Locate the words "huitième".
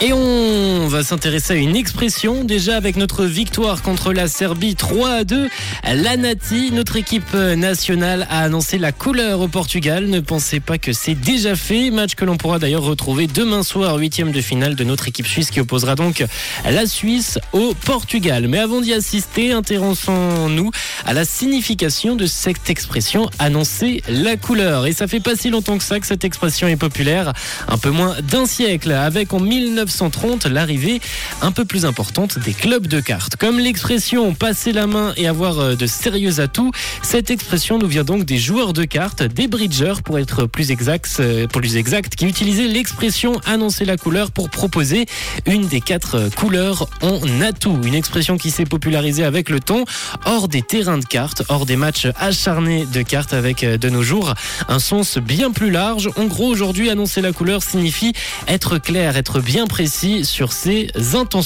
13.96-14.32